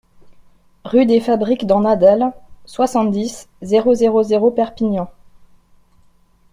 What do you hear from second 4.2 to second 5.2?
zéro Perpignan